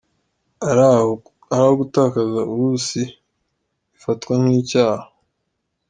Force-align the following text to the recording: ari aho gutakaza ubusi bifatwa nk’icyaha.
ari 0.67 0.83
aho 1.57 1.69
gutakaza 1.79 2.41
ubusi 2.53 3.01
bifatwa 3.91 4.33
nk’icyaha. 4.41 5.05